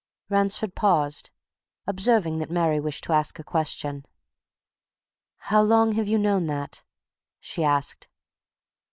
Ransford 0.29 0.73
paused, 0.73 1.29
observing 1.85 2.39
that 2.39 2.49
Mary 2.49 2.79
wished 2.79 3.03
to 3.03 3.13
ask 3.13 3.37
a 3.37 3.43
question. 3.43 4.03
"How 5.37 5.61
long 5.61 5.91
have 5.91 6.07
you 6.07 6.17
known 6.17 6.47
that?" 6.47 6.81
she 7.39 7.63
asked. 7.63 8.07